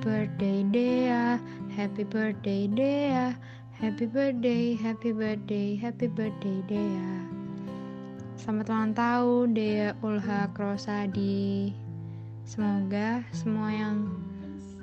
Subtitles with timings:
[0.00, 1.36] birthday Dea,
[1.76, 3.36] happy birthday Dea,
[3.76, 7.12] happy birthday, happy birthday, happy birthday Dea.
[8.40, 11.76] Selamat ulang tahun Dea Ulha Krosadi.
[12.48, 14.08] Semoga semua yang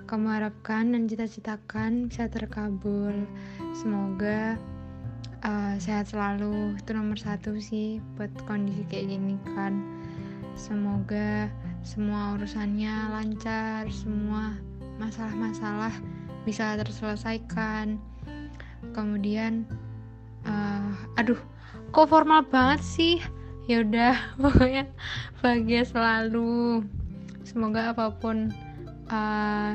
[0.05, 3.25] kamu harapkan dan cita-citakan bisa terkabul.
[3.73, 4.53] Semoga
[5.41, 9.81] uh, sehat selalu itu nomor satu sih buat kondisi kayak gini kan.
[10.53, 11.49] Semoga
[11.81, 14.66] semua urusannya lancar, semua
[14.97, 15.93] masalah-masalah
[16.43, 17.97] bisa terselesaikan.
[18.93, 19.65] Kemudian,
[20.45, 21.39] uh, aduh,
[21.93, 23.15] kok formal banget sih?
[23.67, 24.89] Ya udah, pokoknya
[25.41, 26.85] bahagia selalu.
[27.47, 28.51] Semoga apa pun
[29.07, 29.73] uh,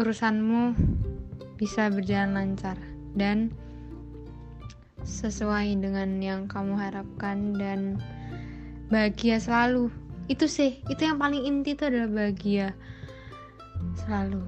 [0.00, 0.72] urusanmu
[1.60, 2.80] bisa berjalan lancar
[3.12, 3.52] dan
[5.04, 8.00] sesuai dengan yang kamu harapkan dan
[8.88, 9.92] bahagia selalu
[10.30, 12.70] itu sih itu yang paling inti itu adalah bahagia.
[14.06, 14.46] Selalu.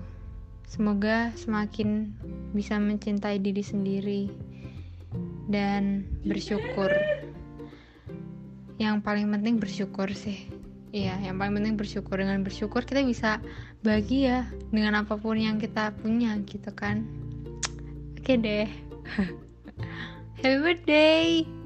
[0.71, 2.15] Semoga semakin
[2.55, 4.23] bisa mencintai diri sendiri
[5.51, 6.89] dan bersyukur.
[8.79, 10.47] Yang paling penting bersyukur sih.
[10.95, 12.15] Iya yang paling penting bersyukur.
[12.15, 13.43] Dengan bersyukur kita bisa
[13.83, 17.03] bahagia dengan apa pun yang kita punya gitu kan.
[18.17, 18.71] Oke deh.
[20.39, 21.62] Happy birthday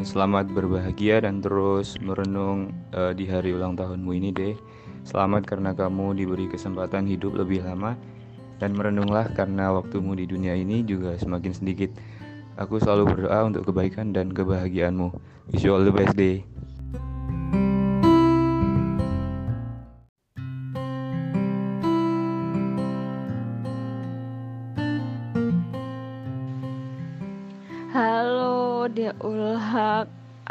[0.00, 4.56] Uh, selamat berbahagia dan terus merenung uh, di hari ulang tahunmu ini deh.
[5.04, 8.00] Selamat karena kamu diberi kesempatan hidup lebih lama
[8.64, 11.92] dan merenunglah karena waktumu di dunia ini juga semakin sedikit.
[12.56, 15.12] Aku selalu berdoa untuk kebaikan dan kebahagiaanmu.
[15.52, 16.48] Wish you all the best day.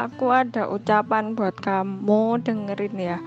[0.00, 3.18] Aku ada ucapan buat kamu dengerin ya.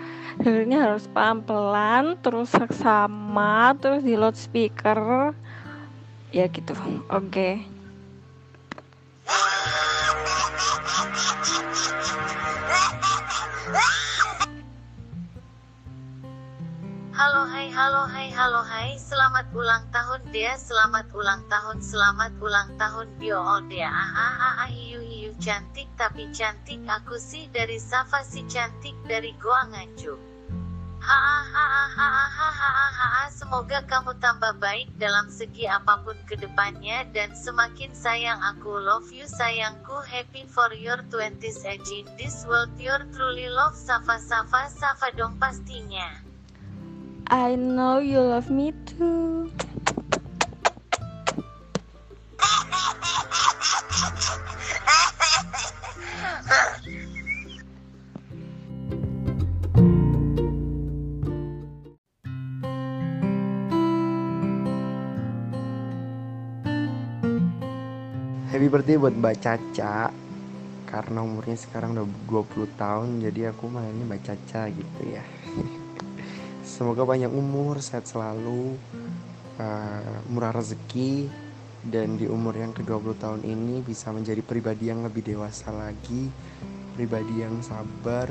[0.42, 5.38] Dengerinnya harus pelan-pelan terus seksama terus di loudspeaker.
[6.34, 6.74] Ya gitu.
[7.14, 7.30] Oke.
[7.30, 7.73] okay.
[17.74, 19.02] Halo hai halo hai.
[19.02, 20.54] Selamat ulang tahun dia.
[20.62, 23.90] Selamat ulang tahun Selamat ulang tahun Bio oh dia.
[23.90, 29.34] Ah ah ah hiu hiu cantik tapi cantik Aku sih dari Safa si cantik dari
[29.42, 30.22] Goa Nganjuk
[31.02, 32.14] Hahaha,
[33.34, 38.78] semoga kamu tambah baik dalam segi apa pun ke depannya dan semakin sayang aku.
[38.78, 39.98] Love you sayangku.
[40.06, 43.74] Happy for your 20s age in this world your truly love.
[43.74, 46.33] Safa Safa Safa dong pastinya.
[47.34, 49.50] I know you love me too.
[68.46, 70.14] Happy birthday buat Mbak Caca
[70.86, 75.26] Karena umurnya sekarang udah 20 tahun Jadi aku mainnya Mbak Caca gitu ya
[76.74, 78.82] Semoga panjang umur, sehat selalu,
[79.62, 81.30] uh, murah rezeki,
[81.86, 86.34] dan di umur yang ke-20 tahun ini bisa menjadi pribadi yang lebih dewasa lagi,
[86.98, 88.26] pribadi yang sabar,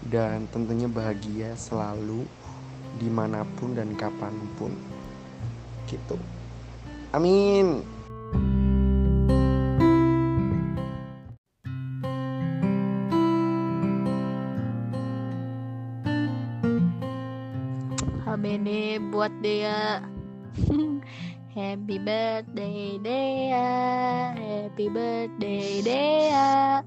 [0.00, 2.24] dan tentunya bahagia selalu
[2.96, 4.72] di mana pun dan kapan pun.
[5.84, 6.16] Gitu.
[7.12, 7.97] Amin.
[19.28, 20.00] Buat dia.
[21.52, 23.68] Happy birthday Dea.
[24.32, 26.80] Happy birthday Dea.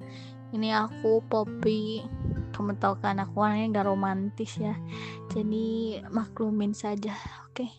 [0.50, 2.02] Ini aku Poppy.
[2.50, 4.74] Kamu tahu kan aku orangnya gak romantis ya.
[5.29, 7.14] Jadi maklumin saja
[7.46, 7.61] Oke?
[7.61, 7.72] Okay?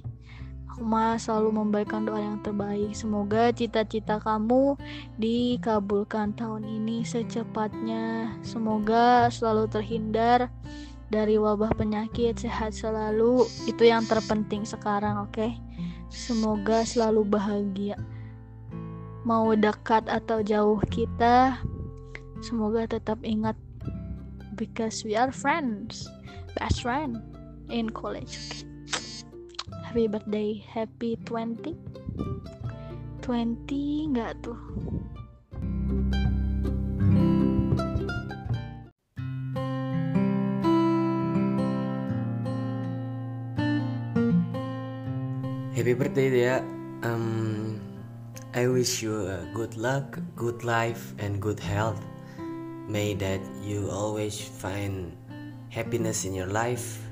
[0.71, 2.95] Aku mah selalu memberikan doa yang terbaik.
[2.95, 4.79] Semoga cita-cita kamu
[5.19, 8.39] dikabulkan tahun ini secepatnya.
[8.47, 10.55] Semoga selalu terhindar
[11.13, 13.45] dari wabah penyakit sehat selalu.
[13.69, 15.37] Itu yang terpenting sekarang oke?
[15.37, 15.53] Okay?
[16.13, 17.97] semoga selalu bahagia.
[19.29, 21.61] Mau dekat atau jauh kita
[22.41, 23.55] semoga tetap ingat.
[24.57, 26.09] Because we are friends
[26.57, 27.17] best friend
[27.73, 28.69] in college okay?
[29.89, 31.73] happy birthday happy 20
[33.25, 34.59] 20 enggak tuh
[45.83, 46.63] Happy birthday ya
[47.03, 47.83] um,
[48.55, 51.99] I wish you good luck, good life, and good health.
[52.87, 55.11] May that you always find
[55.75, 57.03] happiness in your life.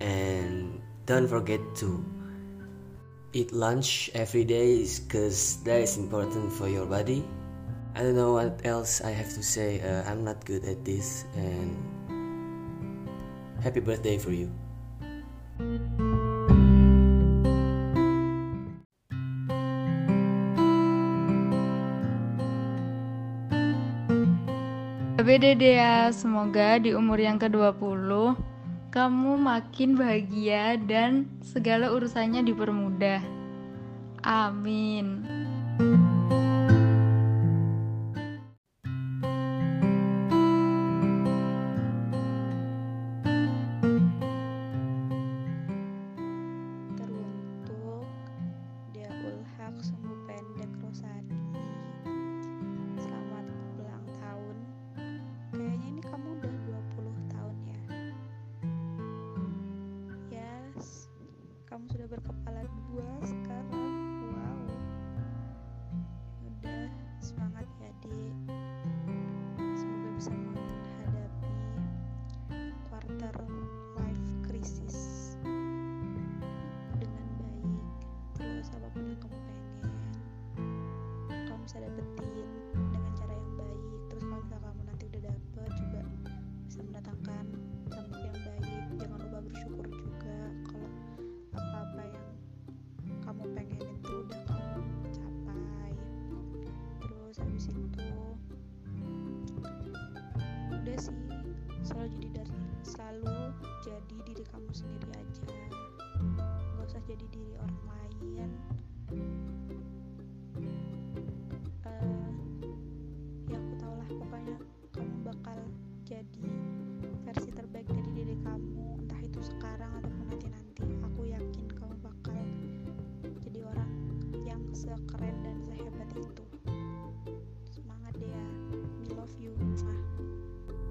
[0.00, 2.00] And don't forget to
[3.36, 7.20] eat lunch every day because that is important for your body.
[7.92, 9.84] I don't know what else I have to say.
[9.84, 11.28] Uh, I'm not good at this.
[11.36, 11.76] And
[13.60, 14.48] happy birthday for you.
[25.20, 28.40] Deh ya, semoga di umur yang ke-20
[28.88, 33.20] kamu makin bahagia dan segala urusannya dipermudah.
[34.24, 35.39] Amin.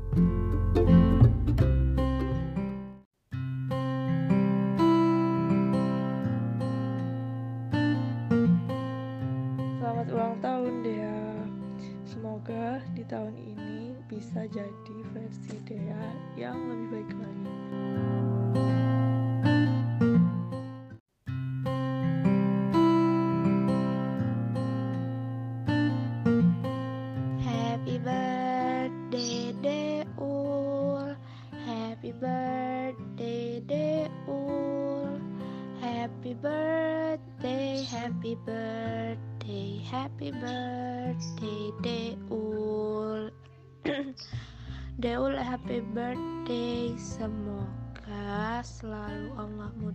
[0.09, 0.48] Selamat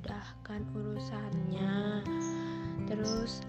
[0.05, 2.05] Allah mudahkan urusannya
[2.85, 3.41] Terus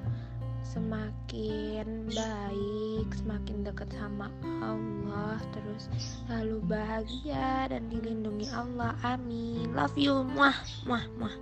[0.64, 4.32] semakin baik, semakin dekat sama
[4.64, 8.96] Allah, terus selalu bahagia dan dilindungi Allah.
[9.04, 9.76] Amin.
[9.76, 10.56] Love you, muah,
[10.88, 11.36] muah, muah.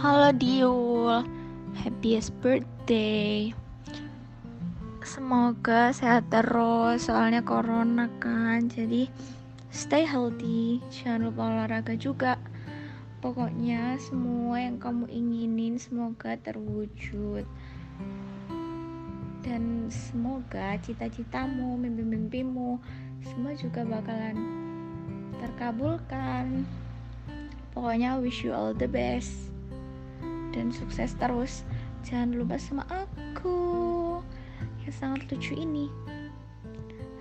[0.00, 0.32] Halo
[1.76, 3.52] happiest birthday.
[5.30, 8.66] Semoga sehat terus, soalnya corona kan.
[8.66, 9.06] Jadi
[9.70, 12.34] stay healthy, jangan lupa olahraga juga.
[13.22, 17.46] Pokoknya semua yang kamu inginin semoga terwujud.
[19.46, 22.82] Dan semoga cita-citamu, mimpi-mimpimu
[23.22, 24.34] semua juga bakalan
[25.38, 26.66] terkabulkan.
[27.70, 29.30] Pokoknya wish you all the best
[30.50, 31.62] dan sukses terus.
[32.02, 33.70] Jangan lupa sama aku
[34.90, 35.86] sangat lucu ini.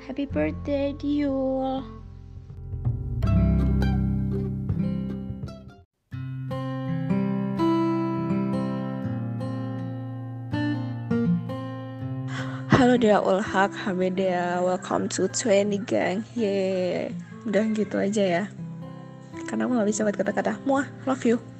[0.01, 1.85] Happy birthday, Diul.
[12.79, 16.23] Halo Dea Ulhak, Hamida, welcome to 20 gang.
[16.33, 17.11] Yeay,
[17.43, 18.43] udah gitu aja ya.
[19.51, 20.57] Karena aku gak bisa buat kata-kata.
[20.63, 21.58] Muah, love you.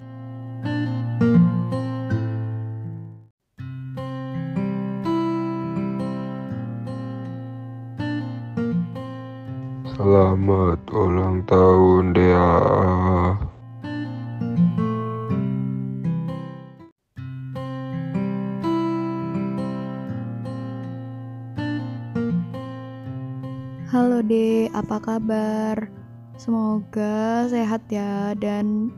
[25.00, 25.88] Kabar?
[26.36, 28.92] Semoga sehat ya dan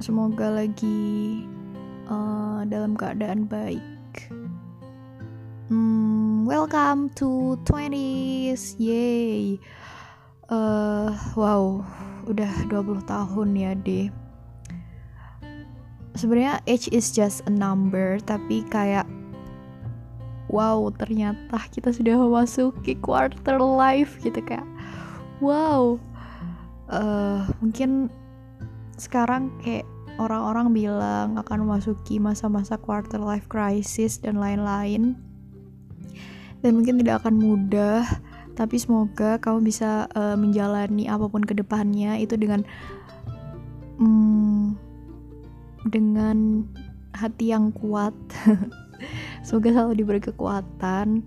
[0.00, 1.44] semoga lagi
[2.08, 3.84] uh, dalam keadaan baik.
[5.68, 8.76] Hmm, welcome to 20s.
[8.76, 9.56] Yay.
[10.52, 11.80] Uh, wow,
[12.28, 14.12] udah 20 tahun ya, deh.
[16.20, 19.08] Sebenarnya age is just a number, tapi kayak
[20.52, 24.68] wow, ternyata kita sudah memasuki quarter life gitu kayak
[25.44, 26.00] wow.
[26.88, 28.08] Uh, mungkin
[28.96, 29.84] sekarang kayak
[30.16, 35.18] orang-orang bilang akan memasuki masa-masa quarter life crisis dan lain-lain
[36.62, 38.06] dan mungkin tidak akan mudah
[38.54, 42.62] tapi semoga kamu bisa uh, menjalani apa pun ke depannya itu dengan
[43.98, 44.78] um,
[45.90, 46.62] dengan
[47.10, 48.14] hati yang kuat
[49.44, 51.26] semoga selalu diberi kekuatan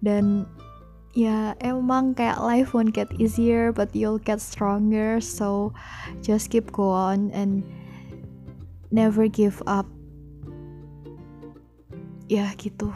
[0.00, 0.48] dan
[1.12, 5.20] ya emang kayak life won't get easier but you'll get stronger.
[5.20, 5.76] So
[6.24, 7.64] just keep go on and
[8.88, 9.84] never give up.
[12.32, 12.88] Ya gitu.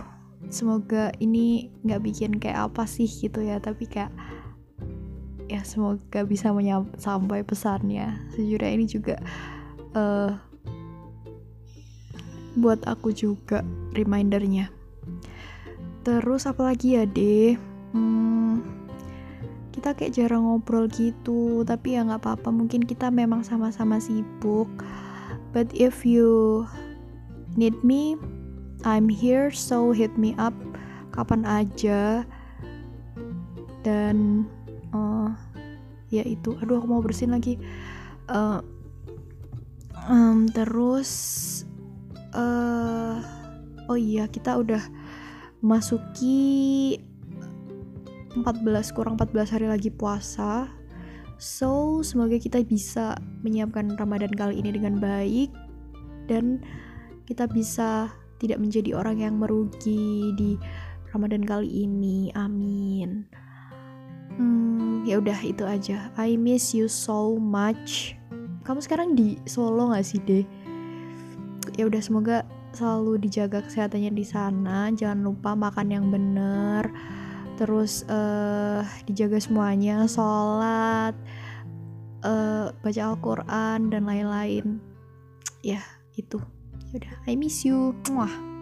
[0.48, 4.12] Semoga ini nggak bikin kayak apa sih gitu ya tapi kayak
[5.46, 6.50] ya semoga bisa
[6.98, 9.14] sampai pesannya sejujurnya ini juga
[9.94, 10.34] uh,
[12.56, 13.60] buat aku juga
[13.92, 14.72] remindernya.
[16.06, 18.54] Terus apalagi ya deh hmm,
[19.72, 22.52] kita kayak jarang ngobrol gitu tapi ya nggak apa-apa.
[22.52, 24.68] Mungkin kita memang sama-sama sibuk.
[25.56, 26.64] But if you
[27.56, 28.20] need me
[28.84, 30.52] I'm here so hit me up
[31.16, 32.28] kapan aja.
[33.80, 34.44] Dan
[34.92, 35.32] uh,
[36.12, 36.56] ya itu.
[36.60, 37.56] Aduh aku mau bersihin lagi.
[38.28, 38.60] Uh,
[40.10, 41.62] um, terus
[42.34, 43.22] uh,
[43.86, 44.82] oh iya kita udah
[45.62, 46.98] masuki
[48.36, 50.68] 14 kurang 14 hari lagi puasa.
[51.36, 55.52] So, semoga kita bisa menyiapkan Ramadan kali ini dengan baik
[56.28, 56.60] dan
[57.28, 60.60] kita bisa tidak menjadi orang yang merugi di
[61.12, 62.32] Ramadan kali ini.
[62.36, 63.24] Amin.
[64.36, 66.12] Hmm, ya udah itu aja.
[66.20, 68.16] I miss you so much.
[68.68, 70.44] Kamu sekarang di Solo gak sih, deh?
[71.80, 72.44] Ya udah semoga
[72.76, 74.92] selalu dijaga kesehatannya di sana.
[74.92, 76.92] Jangan lupa makan yang bener
[77.56, 81.16] terus uh, dijaga semuanya sholat
[82.22, 84.78] uh, baca Al-Quran dan lain-lain.
[85.64, 85.80] Ya
[86.14, 86.38] itu.
[86.92, 87.96] Yaudah I miss you.
[88.12, 88.56] Mwah.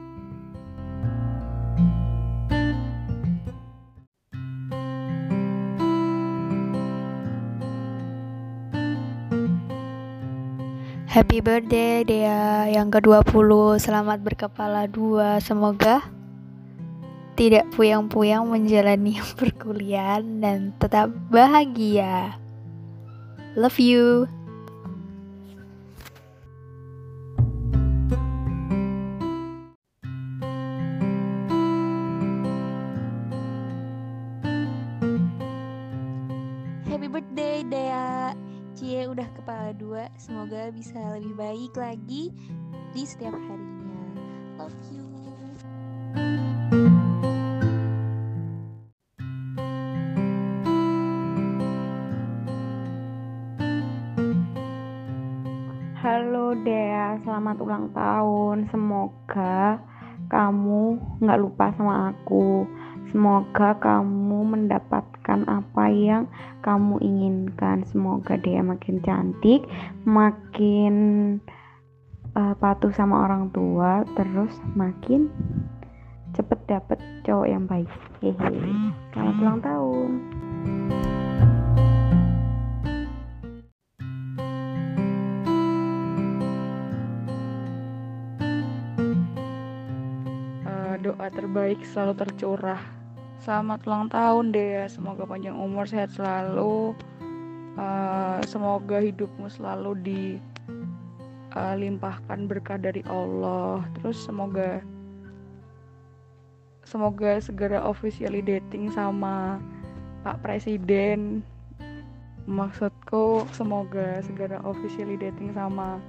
[11.14, 16.02] Happy birthday Dea yang ke-20 Selamat berkepala dua Semoga
[17.34, 22.38] tidak puyang-puyang menjalani perkuliahan dan tetap bahagia.
[23.58, 24.26] Love you.
[36.86, 38.34] Happy birthday Dea.
[38.74, 42.34] Cie udah kepala dua, semoga bisa lebih baik lagi
[42.90, 44.02] di setiap harinya.
[44.58, 45.03] Love you.
[57.54, 58.56] Selamat ulang tahun.
[58.74, 59.78] Semoga
[60.26, 60.82] kamu
[61.22, 62.66] nggak lupa sama aku.
[63.14, 66.26] Semoga kamu mendapatkan apa yang
[66.66, 67.86] kamu inginkan.
[67.86, 69.62] Semoga Dea makin cantik,
[70.02, 70.94] makin
[72.34, 75.30] uh, patuh sama orang tua, terus makin
[76.34, 77.86] cepet dapet cowok yang baik.
[78.18, 78.50] Hehe.
[79.14, 80.10] Selamat ulang tahun.
[91.54, 92.82] Terbaik selalu tercurah.
[93.38, 96.98] Selamat ulang tahun deh semoga panjang umur sehat selalu.
[97.78, 99.94] Uh, semoga hidupmu selalu
[101.54, 103.86] dilimpahkan uh, berkah dari Allah.
[103.94, 104.82] Terus semoga
[106.82, 109.62] semoga segera officially dating sama
[110.26, 111.46] Pak Presiden.
[112.50, 116.02] Maksudku semoga segera officially dating sama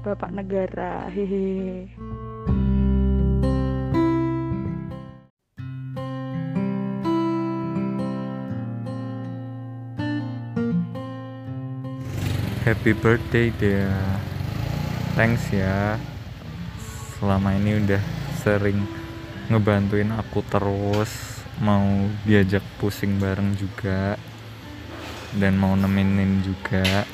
[0.00, 1.12] Bapak Negara.
[1.12, 1.92] Hehehe
[12.68, 13.88] Happy birthday dia
[15.16, 15.96] Thanks ya.
[17.16, 18.02] Selama ini udah
[18.44, 18.84] sering
[19.48, 24.20] ngebantuin aku terus Mau diajak pusing bareng juga
[25.32, 27.08] dan mau nemenin juga.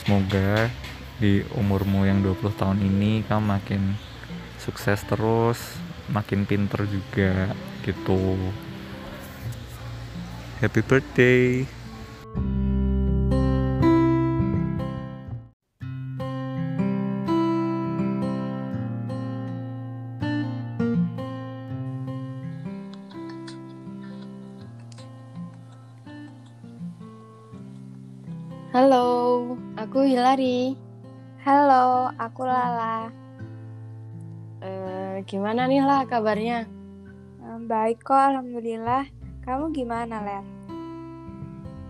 [0.00, 0.72] Semoga
[1.20, 4.00] di umurmu yang 20 tahun ini kamu makin
[4.56, 5.76] sukses terus
[6.08, 7.52] makin pinter juga
[7.84, 8.40] gitu.
[10.64, 11.68] Happy birthday
[32.32, 33.12] aku Lala.
[34.64, 36.64] Eh, gimana nih lah kabarnya?
[37.44, 39.04] Em, Baik kok, alhamdulillah.
[39.44, 40.46] Kamu gimana, Ler?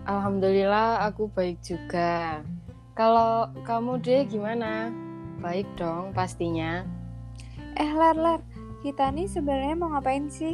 [0.03, 2.43] Alhamdulillah aku baik juga.
[2.91, 4.91] Kalau kamu deh gimana?
[5.39, 6.83] Baik dong pastinya.
[7.79, 8.43] Eh, Ler, Ler.
[8.83, 10.51] Kita nih sebenarnya mau ngapain sih?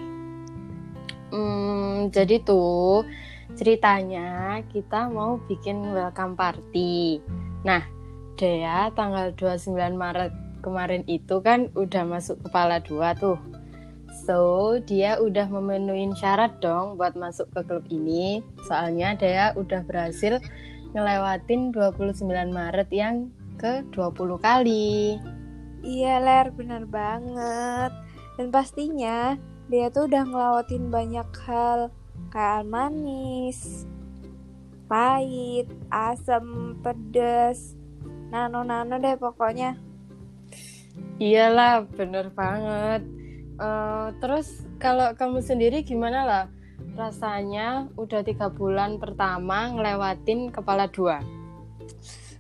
[1.33, 3.09] Hmm, jadi tuh
[3.57, 7.25] ceritanya kita mau bikin welcome party.
[7.65, 7.81] Nah,
[8.39, 10.31] Dea tanggal 29 Maret
[10.63, 13.35] kemarin itu kan udah masuk kepala dua tuh.
[14.23, 18.39] So, dia udah memenuhi syarat dong buat masuk ke klub ini.
[18.63, 20.39] Soalnya Dea udah berhasil
[20.95, 22.23] ngelewatin 29
[22.55, 23.27] Maret yang
[23.59, 25.19] ke 20 kali.
[25.83, 27.91] Iya, Ler, bener banget.
[28.39, 29.35] Dan pastinya
[29.67, 31.91] dia tuh udah ngelawatin banyak hal
[32.31, 33.83] kayak manis,
[34.87, 37.78] pahit, asem, pedes,
[38.29, 39.77] nano-nano deh pokoknya.
[41.19, 43.03] Iyalah, bener banget.
[43.59, 46.45] Eh, terus kalau kamu sendiri gimana lah?
[46.95, 51.19] Rasanya udah tiga bulan pertama ngelewatin kepala dua.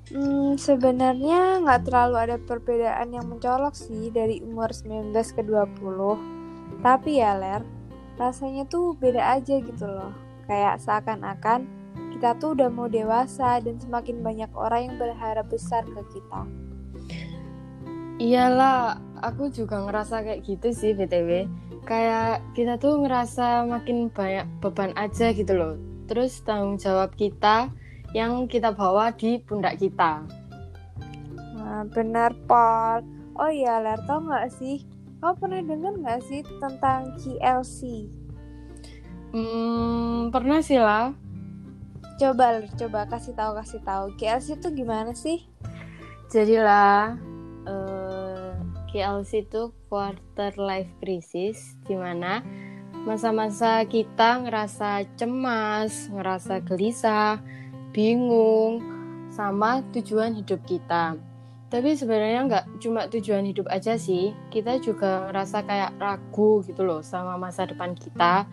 [0.09, 6.17] Hmm, sebenarnya nggak terlalu ada perbedaan yang mencolok sih dari umur 19 ke 20.
[6.81, 7.61] Tapi ya, Ler,
[8.17, 10.15] rasanya tuh beda aja gitu loh.
[10.49, 11.78] Kayak seakan-akan
[12.19, 16.43] kita tuh udah mau dewasa dan semakin banyak orang yang berharap besar ke kita.
[18.19, 21.47] Iyalah, aku juga ngerasa kayak gitu sih BTW.
[21.87, 25.79] Kayak kita tuh ngerasa makin banyak beban aja gitu loh.
[26.11, 27.71] Terus tanggung jawab kita
[28.11, 30.27] yang kita bawa di pundak kita.
[31.55, 32.99] Nah, benar, Paul.
[33.39, 34.83] Oh iya, Ler, tau nggak sih?
[35.23, 38.11] Kau pernah dengar nggak sih tentang KLC?
[39.31, 41.15] Hmm, pernah sih lah.
[42.19, 44.05] Coba, coba kasih tahu kasih tahu.
[44.19, 45.47] KLC itu gimana sih?
[46.27, 47.15] Jadilah
[47.63, 48.51] eh,
[48.91, 52.43] KLC itu quarter life crisis di mana
[53.07, 57.39] masa-masa kita ngerasa cemas, ngerasa gelisah,
[57.95, 58.83] bingung
[59.31, 61.15] sama tujuan hidup kita.
[61.71, 66.99] Tapi sebenarnya nggak cuma tujuan hidup aja sih, kita juga ngerasa kayak ragu gitu loh
[66.99, 68.43] sama masa depan kita.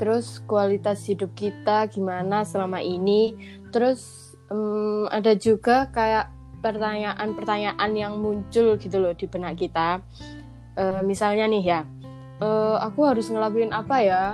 [0.00, 3.36] Terus kualitas hidup kita gimana selama ini.
[3.70, 10.00] Terus em, ada juga kayak pertanyaan-pertanyaan yang muncul gitu loh di benak kita.
[10.78, 11.80] Eh, misalnya nih ya,
[12.40, 14.24] eh, aku harus ngelakuin apa ya?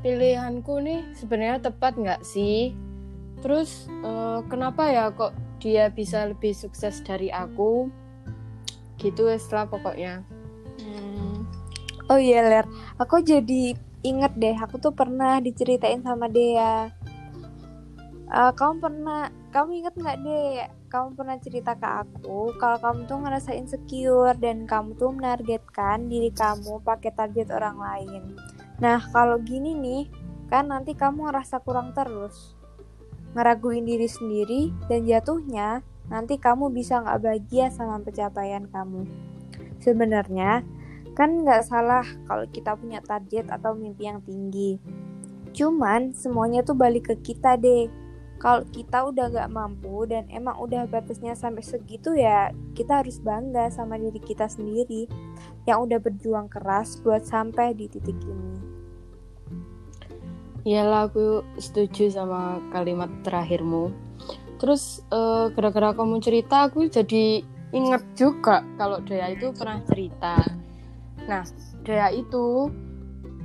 [0.00, 2.72] Pilihanku nih sebenarnya tepat nggak sih?
[3.44, 7.92] Terus eh, kenapa ya kok dia bisa lebih sukses dari aku?
[8.96, 10.24] Gitu setelah pokoknya.
[10.80, 11.44] Hmm.
[12.08, 12.66] Oh iya, Ler.
[12.96, 16.88] Aku jadi inget deh, aku tuh pernah diceritain sama Dea.
[18.30, 20.70] Eh, kamu pernah, kamu inget nggak deh?
[20.86, 26.30] Kamu pernah cerita ke aku kalau kamu tuh ngerasa insecure dan kamu tuh menargetkan diri
[26.30, 28.22] kamu pakai target orang lain.
[28.78, 30.02] Nah, kalau gini nih,
[30.46, 32.54] kan nanti kamu ngerasa kurang terus.
[33.34, 39.06] Ngeraguin diri sendiri dan jatuhnya nanti kamu bisa nggak bahagia sama pencapaian kamu.
[39.78, 40.66] Sebenarnya,
[41.20, 44.80] kan nggak salah kalau kita punya target atau mimpi yang tinggi.
[45.52, 47.92] Cuman semuanya tuh balik ke kita deh.
[48.40, 53.68] Kalau kita udah gak mampu dan emang udah batasnya sampai segitu ya kita harus bangga
[53.68, 55.04] sama diri kita sendiri
[55.68, 58.56] yang udah berjuang keras buat sampai di titik ini.
[60.64, 63.92] Iyalah aku setuju sama kalimat terakhirmu.
[64.56, 67.44] Terus eh, gara-gara kamu cerita aku jadi
[67.76, 70.40] inget juga kalau Dea itu pernah cerita.
[71.28, 71.42] Nah,
[71.84, 72.70] Dea itu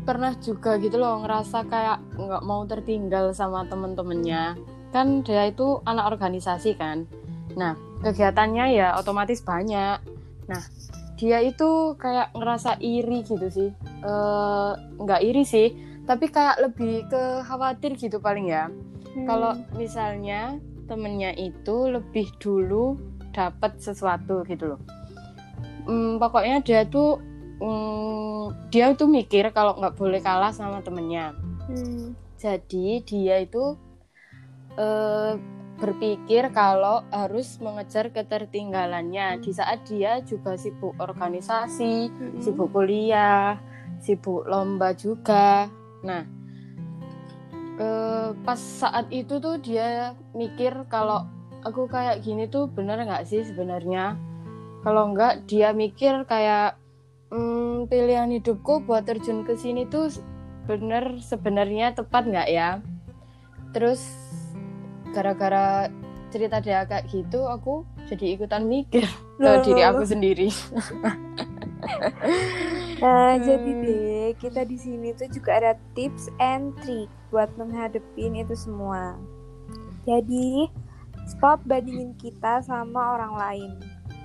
[0.06, 4.54] pernah juga gitu loh ngerasa kayak nggak mau tertinggal sama temen-temennya.
[4.94, 7.10] Kan Dea itu anak organisasi kan.
[7.58, 7.74] Nah,
[8.06, 9.98] kegiatannya ya otomatis banyak.
[10.46, 10.64] Nah,
[11.16, 13.70] dia itu kayak ngerasa iri gitu sih.
[14.04, 15.74] Eh, nggak iri sih,
[16.06, 18.70] tapi kayak lebih ke khawatir gitu paling ya.
[19.26, 23.00] Kalau misalnya temennya itu lebih dulu
[23.32, 24.82] dapat sesuatu gitu loh.
[25.88, 27.18] Hmm, pokoknya dia tuh
[27.60, 31.36] hmm, dia tuh mikir kalau nggak boleh kalah sama temennya.
[31.66, 32.14] Hmm.
[32.36, 33.80] Jadi dia itu
[34.78, 35.34] eh,
[35.76, 42.40] berpikir kalau harus mengejar ketertinggalannya di saat dia juga sibuk organisasi, Mm-mm.
[42.40, 43.60] sibuk kuliah,
[44.00, 45.68] sibuk lomba juga.
[46.04, 46.24] Nah,
[47.80, 51.28] eh, pas saat itu tuh dia mikir kalau
[51.68, 54.16] aku kayak gini tuh bener nggak sih sebenarnya?
[54.86, 56.78] Kalau nggak dia mikir kayak
[57.36, 60.08] "Hmm, pilihan hidupku buat terjun ke sini tuh
[60.72, 62.80] bener sebenarnya tepat nggak ya?
[63.76, 64.00] Terus
[65.12, 65.92] gara-gara
[66.32, 69.04] cerita dia kayak gitu aku jadi ikutan mikir
[69.44, 70.48] ke diri aku sendiri.
[72.96, 73.82] Nah, jadi Hmm.
[73.86, 79.20] deh, kita di sini tuh juga ada tips and trick buat menghadepin itu semua.
[80.08, 80.66] Jadi,
[81.30, 83.72] stop bandingin kita sama orang lain.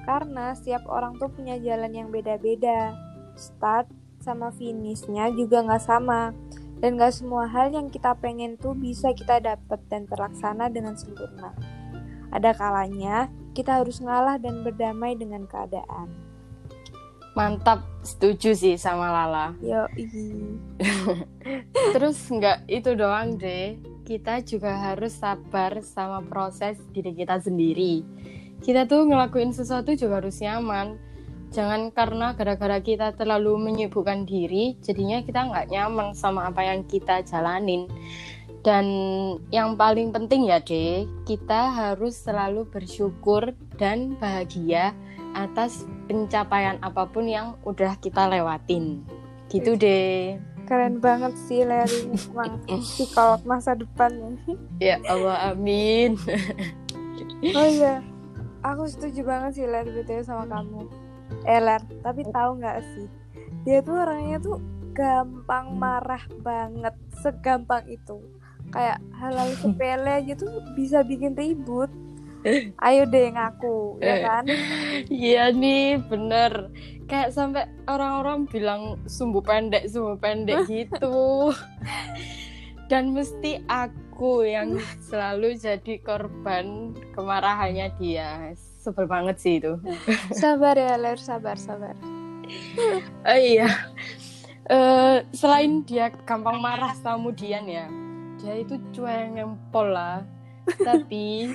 [0.05, 2.97] Karena setiap orang tuh punya jalan yang beda-beda.
[3.37, 3.89] Start
[4.21, 6.33] sama finishnya juga nggak sama.
[6.81, 11.53] Dan gak semua hal yang kita pengen tuh bisa kita dapet dan terlaksana dengan sempurna.
[12.33, 16.09] Ada kalanya kita harus ngalah dan berdamai dengan keadaan.
[17.37, 19.55] Mantap, setuju sih sama Lala.
[19.63, 19.87] Yo,
[21.95, 28.03] Terus nggak itu doang deh, kita juga harus sabar sama proses diri kita sendiri.
[28.61, 31.01] Kita tuh ngelakuin sesuatu juga harus nyaman.
[31.51, 37.27] Jangan karena gara-gara kita terlalu menyibukkan diri, jadinya kita nggak nyaman sama apa yang kita
[37.27, 37.91] jalanin.
[38.61, 38.87] Dan
[39.51, 44.93] yang paling penting ya deh, kita harus selalu bersyukur dan bahagia
[45.33, 49.03] atas pencapaian apa pun yang udah kita lewatin.
[49.49, 50.39] Gitu deh.
[50.71, 54.39] Keren banget sih Larry Emang psikolog masa depan
[54.79, 56.15] Ya Allah, amin.
[57.59, 58.05] Oh iya
[58.61, 60.85] Aku setuju banget sih Ler BTW sama kamu.
[61.49, 63.07] Eh Ler Tapi tahu nggak sih?
[63.65, 64.59] Dia tuh orangnya tuh
[64.93, 66.93] Gampang marah banget
[67.25, 68.21] Segampang itu.
[68.69, 71.89] Kayak hal-hal sepele aja tuh Bisa bikin ribut.
[72.85, 74.45] Ayo deh ngaku Ya kan?
[75.09, 76.69] Iya nih, bener.
[77.09, 81.51] Kayak sampai orang-orang bilang sumbu pendek, sumbu pendek gitu.
[82.89, 84.10] Dan mesti aku
[84.45, 88.53] yang selalu jadi korban kemarahannya dia.
[88.81, 89.77] Sebel banget sih itu.
[90.33, 91.93] Sabar ya Ler Sabar sabar
[93.23, 93.69] Oh iya.
[94.67, 97.91] Eh, selain dia gampang marah sama Dian ya,
[98.39, 100.23] dia itu cuek ngempol lah.
[100.79, 101.51] Tapi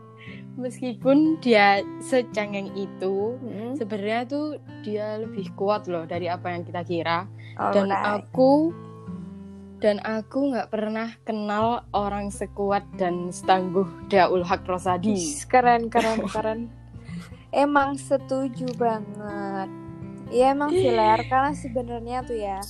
[0.62, 3.74] meskipun dia secengeng itu, Hmm.
[3.74, 4.46] sebenarnya tuh
[4.82, 7.26] dia lebih kuat loh dari apa yang kita kira.
[7.74, 8.24] Dan Alright.
[8.30, 8.70] aku
[9.80, 15.40] dan aku nggak pernah kenal orang sekuat dan setangguh Daul Haq Rosadi.
[15.48, 16.60] Keren keren keren.
[17.50, 19.68] Emang setuju banget.
[20.30, 22.62] Iya emang sih Ler Karena sebenarnya tuh ya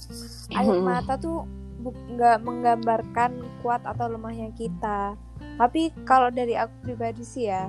[0.57, 1.44] Air mata tuh
[1.85, 5.18] nggak menggambarkan kuat atau lemahnya kita.
[5.61, 7.68] Tapi kalau dari aku pribadi sih ya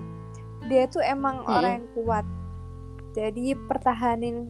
[0.72, 1.52] Dia tuh emang Mm-mm.
[1.52, 2.26] orang yang kuat.
[3.12, 4.48] Jadi pertahanin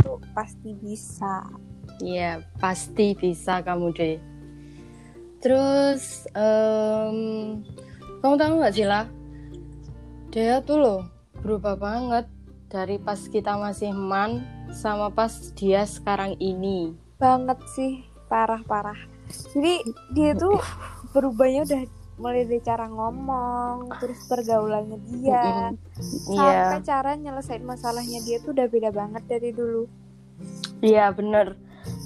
[0.00, 1.44] tuh pasti bisa
[2.00, 4.16] Iya, pasti bisa kamu deh.
[5.40, 7.16] Terus, em,
[8.20, 9.06] kamu tahu nggak sih lah,
[10.32, 11.00] dia tuh loh
[11.40, 12.26] berubah banget
[12.66, 14.42] dari pas kita masih man
[14.74, 16.92] sama pas dia sekarang ini.
[17.16, 18.98] Banget sih Parah-parah
[19.54, 19.80] Jadi
[20.12, 20.58] dia tuh
[21.14, 21.82] berubahnya udah
[22.18, 26.36] mulai dari cara ngomong Terus pergaulannya dia Mm-mm.
[26.36, 29.88] sampai Iya, cara nyelesain masalahnya dia tuh udah beda banget dari dulu.
[30.84, 31.56] iya bener.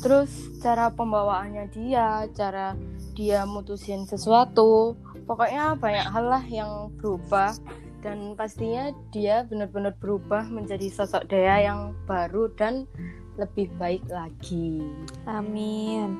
[0.00, 0.30] Terus
[0.64, 2.76] cara pembawaannya dia, cara
[3.12, 4.96] dia mutusin sesuatu,
[5.28, 7.52] pokoknya banyak hal lah yang berubah
[8.00, 12.88] dan pastinya dia benar-benar berubah menjadi sosok Dea yang baru dan
[13.36, 14.80] lebih baik lagi.
[15.28, 16.16] Amin.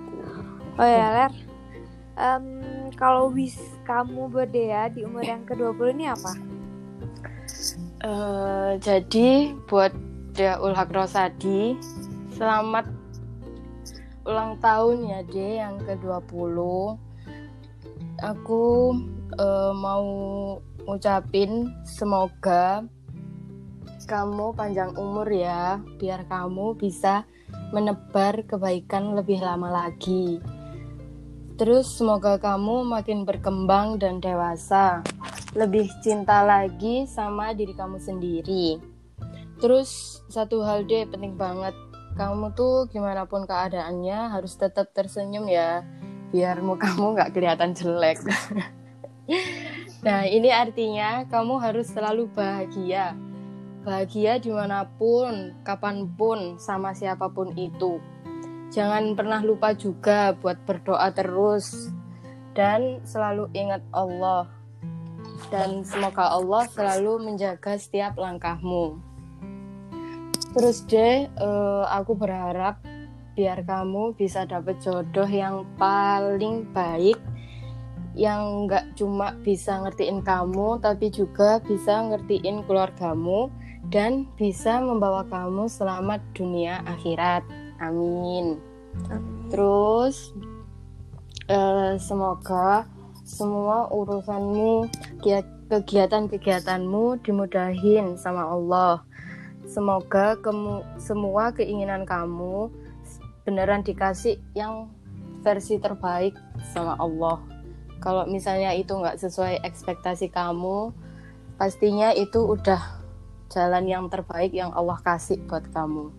[0.77, 1.33] Oh ya Ler,
[2.21, 2.45] Em,
[3.01, 3.57] kalau wish
[3.89, 6.33] kamu berdea di umur yang ke-20 ini apa?
[8.05, 9.97] Eh, jadi buat
[10.37, 11.81] Daul Haq Rosadi,
[12.37, 13.00] selamat
[14.25, 16.57] ulang tahun ya De yang ke-20.
[18.21, 18.65] Aku
[19.39, 20.07] eh, mau
[20.85, 22.85] ngucapin semoga
[24.11, 27.23] kamu panjang umur ya, biar kamu bisa
[27.71, 30.43] menebar kebaikan lebih lama lagi.
[31.55, 35.07] Terus semoga kamu makin berkembang dan dewasa,
[35.55, 38.83] lebih cinta lagi sama diri kamu sendiri.
[39.63, 41.77] Terus satu hal deh penting banget,
[42.21, 45.89] kamu tuh gimana pun keadaannya harus tetap tersenyum ya,
[46.29, 48.21] biar mukamu nggak kelihatan jelek.
[50.05, 53.17] nah ini artinya kamu harus selalu bahagia,
[53.89, 57.97] bahagia di mana pun, kapan pun, sama siapa pun itu.
[58.69, 61.89] Jangan pernah lupa juga buat berdoa terus.
[62.51, 64.51] dan selalu ingat Allah
[65.55, 68.99] dan semoga Allah selalu menjaga setiap langkahmu
[70.55, 72.83] terus deh eh, aku berharap
[73.39, 77.17] biar kamu bisa dapet jodoh yang paling baik
[78.19, 83.49] yang nggak cuma bisa ngertiin kamu tapi juga bisa ngertiin keluargamu
[83.89, 87.47] dan bisa membawa kamu selamat dunia akhirat.
[87.81, 88.61] Amin.
[89.49, 90.35] Terus
[91.49, 92.85] eh, semoga
[93.23, 94.91] semua urusanmu
[95.71, 99.07] kegiatan-kegiatanmu dimudahin sama Allah
[99.71, 102.75] semoga kemu, semua keinginan kamu
[103.47, 104.91] beneran dikasih yang
[105.47, 106.35] versi terbaik
[106.75, 107.39] sama Allah.
[108.03, 110.91] Kalau misalnya itu nggak sesuai ekspektasi kamu
[111.55, 112.81] pastinya itu udah
[113.53, 116.11] jalan yang terbaik yang Allah kasih buat kamu.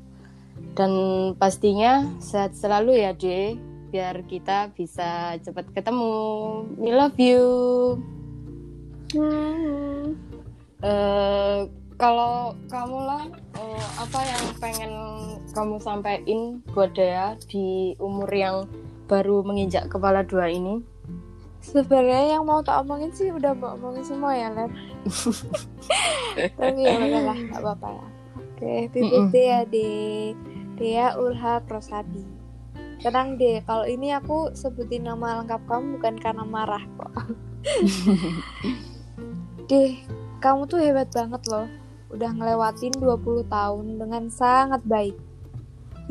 [0.78, 0.92] Dan
[1.36, 3.58] pastinya sehat selalu ya D
[3.92, 6.14] biar kita bisa cepat ketemu.
[6.78, 7.44] We love you.
[9.12, 10.16] Hmm.
[10.80, 11.68] uh,
[12.02, 13.24] kalau kamu lah
[13.62, 14.92] uh, apa yang pengen
[15.54, 18.66] kamu sampaikan buat Dea di umur yang
[19.06, 20.82] baru menginjak kepala dua ini
[21.62, 24.74] Sebenarnya yang mau tak omongin sih udah mau omongin semua ya, Len.
[26.58, 28.08] Tapi ya udahlah, nggak apa-apa ya.
[28.34, 29.90] Oke, birthday ya, De.
[30.82, 32.26] Dea Ulha Prosadi.
[32.98, 37.14] Tenang deh, kalau ini aku sebutin nama lengkap kamu bukan karena marah kok.
[39.70, 40.02] deh,
[40.42, 41.70] kamu tuh hebat banget loh.
[42.12, 45.16] Udah ngelewatin 20 tahun dengan sangat baik.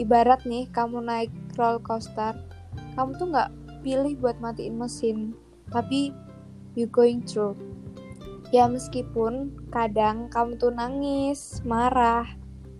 [0.00, 2.40] Ibarat nih, kamu naik roller coaster,
[2.96, 3.50] kamu tuh nggak
[3.84, 5.36] pilih buat matiin mesin,
[5.68, 6.16] tapi
[6.72, 7.56] you going through.
[8.48, 12.26] Ya meskipun kadang kamu tuh nangis, marah,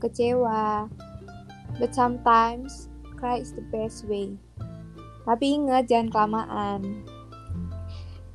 [0.00, 0.88] kecewa,
[1.76, 2.88] but sometimes
[3.20, 4.34] cry is the best way.
[5.28, 7.04] Tapi ingat jangan kelamaan.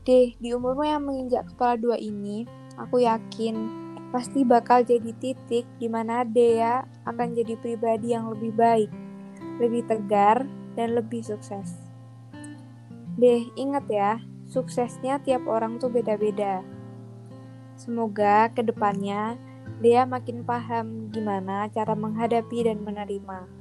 [0.06, 2.46] Deh, di umurmu yang menginjak kepala dua ini,
[2.78, 3.85] aku yakin
[4.16, 8.88] pasti bakal jadi titik di mana Dea akan jadi pribadi yang lebih baik,
[9.60, 10.48] lebih tegar,
[10.80, 11.76] dan lebih sukses.
[13.20, 16.64] Deh, ingat ya, suksesnya tiap orang tuh beda-beda.
[17.76, 19.36] Semoga ke depannya
[19.84, 23.52] dia makin paham gimana cara menghadapi dan menerima.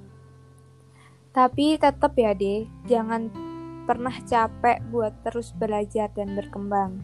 [1.34, 3.26] Tapi tetap ya deh, jangan
[3.90, 7.02] pernah capek buat terus belajar dan berkembang.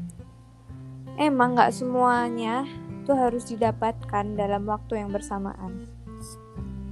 [1.19, 2.63] Emang gak semuanya
[3.05, 5.89] tuh harus didapatkan dalam waktu yang bersamaan.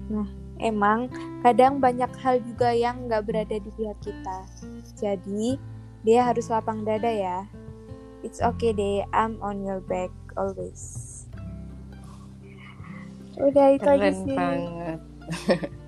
[0.08, 1.12] Nah, emang
[1.44, 4.38] kadang banyak hal juga yang gak berada di pihak kita.
[4.96, 5.60] Jadi,
[6.02, 7.44] dia harus lapang dada ya.
[8.26, 11.24] It's okay deh, I'm on your back always.
[13.38, 14.34] Udah itu Keren aja sih.
[14.34, 15.00] banget.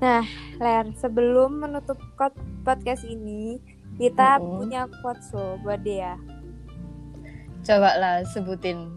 [0.00, 0.24] Nah,
[0.56, 2.00] Ler, sebelum menutup
[2.64, 3.60] podcast ini,
[4.00, 4.64] kita Mm-mm.
[4.64, 6.16] punya quotes loh buat dia.
[7.60, 8.88] Coba lah sebutin.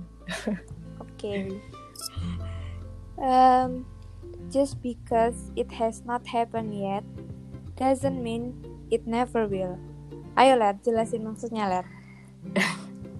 [1.03, 1.51] Oke.
[3.19, 3.83] Um,
[4.47, 7.03] just because it has not happened yet,
[7.75, 8.55] doesn't mean
[8.87, 9.75] it never will.
[10.39, 11.85] Ayo Ler, jelasin maksudnya Ler.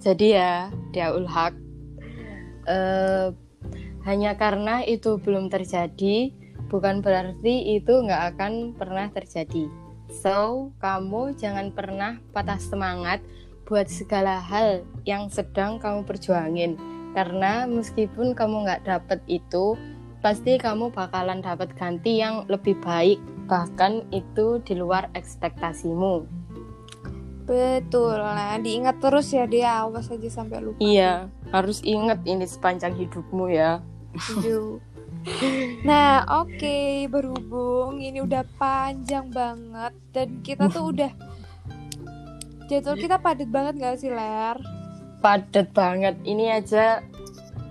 [0.04, 1.52] Jadi ya, dia ulhak.
[2.64, 3.28] eh,
[4.04, 6.32] hanya karena itu belum terjadi,
[6.72, 9.68] bukan berarti itu nggak akan pernah terjadi.
[10.14, 13.18] So, kamu jangan pernah patah semangat
[13.66, 16.78] buat segala hal yang sedang kamu perjuangin.
[17.16, 19.74] Karena meskipun kamu nggak dapet itu,
[20.22, 23.18] pasti kamu bakalan dapat ganti yang lebih baik.
[23.50, 26.44] Bahkan itu di luar ekspektasimu.
[27.44, 28.16] Betul.
[28.16, 30.80] Nah, diingat terus ya dia, awas aja sampai lupa.
[30.80, 33.84] Iya, harus ingat ini sepanjang hidupmu ya.
[35.84, 41.12] Nah, oke, berhubung ini udah panjang banget dan kita tuh udah
[42.68, 44.56] jadwal kita padat banget gak sih, Ler?
[45.24, 46.16] Padat banget.
[46.24, 47.00] Ini aja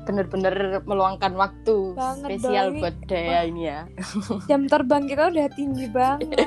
[0.04, 3.88] bener-bener meluangkan waktu Banget spesial dong, buat Dea ini ya.
[4.52, 6.44] Jam terbang kita udah tinggi banget.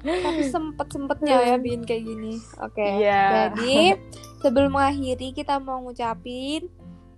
[0.00, 2.38] Tapi sempet-sempetnya ya bikin kayak gini.
[2.62, 2.86] Oke.
[3.02, 3.50] Iya.
[3.50, 3.98] Jadi,
[4.44, 6.70] sebelum mengakhiri kita mau ngucapin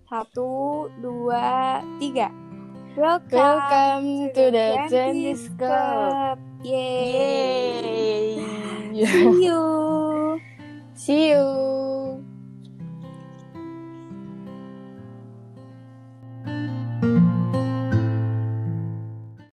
[0.09, 2.28] satu, dua, tiga.
[2.94, 6.38] Welcome, Welcome to the Chinese Club.
[6.62, 8.37] Yay.
[8.90, 9.07] Yay.
[9.07, 10.42] See you.
[10.94, 12.26] See you.